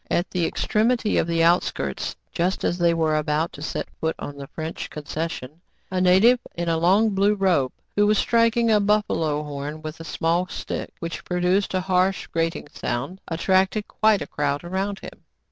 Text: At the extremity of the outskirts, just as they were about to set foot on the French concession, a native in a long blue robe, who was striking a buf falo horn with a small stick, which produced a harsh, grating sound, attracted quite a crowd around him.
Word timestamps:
At 0.09 0.31
the 0.31 0.47
extremity 0.47 1.19
of 1.19 1.27
the 1.27 1.43
outskirts, 1.43 2.15
just 2.31 2.63
as 2.63 2.79
they 2.79 2.91
were 2.91 3.15
about 3.15 3.51
to 3.53 3.61
set 3.61 3.87
foot 3.99 4.15
on 4.17 4.35
the 4.35 4.47
French 4.47 4.89
concession, 4.89 5.61
a 5.91 6.01
native 6.01 6.39
in 6.55 6.67
a 6.67 6.77
long 6.79 7.11
blue 7.11 7.35
robe, 7.35 7.71
who 7.95 8.07
was 8.07 8.17
striking 8.17 8.71
a 8.71 8.79
buf 8.79 9.05
falo 9.07 9.43
horn 9.45 9.83
with 9.83 9.99
a 9.99 10.03
small 10.03 10.47
stick, 10.47 10.91
which 11.01 11.23
produced 11.23 11.75
a 11.75 11.81
harsh, 11.81 12.25
grating 12.25 12.67
sound, 12.73 13.21
attracted 13.27 13.87
quite 13.87 14.23
a 14.23 14.25
crowd 14.25 14.63
around 14.63 14.97
him. 15.01 15.23